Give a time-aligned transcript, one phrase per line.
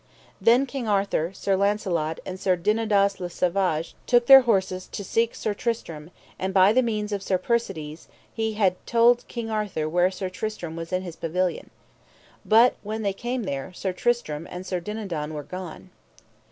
[0.41, 5.35] Then King Arthur, Sir Launcelot, and Sir Dodinas le Savage took their horses to seek
[5.35, 10.09] Sir Tristram, and by the means of Sir Persides he had told King Arthur where
[10.09, 11.69] Sir Tristram was in his pavilion.
[12.43, 15.91] But when they came there, Sir Tristram and Sir Dinadan were gone.